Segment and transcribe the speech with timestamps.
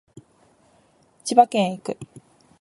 [1.23, 1.97] 千葉県へ行く